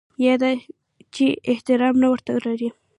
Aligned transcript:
یا 0.25 0.33
دا 0.41 0.51
چې 1.15 1.25
احترام 1.51 1.95
نه 2.01 2.07
ورته 2.11 2.33
لري. 2.45 2.69